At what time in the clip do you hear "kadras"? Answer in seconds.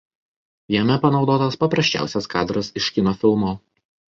2.35-2.73